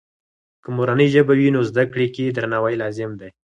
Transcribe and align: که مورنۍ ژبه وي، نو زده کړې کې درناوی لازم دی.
که 0.63 0.69
مورنۍ 0.77 1.07
ژبه 1.13 1.33
وي، 1.39 1.47
نو 1.55 1.61
زده 1.69 1.83
کړې 1.91 2.07
کې 2.15 2.25
درناوی 2.35 2.75
لازم 2.81 3.11
دی. 3.19 3.29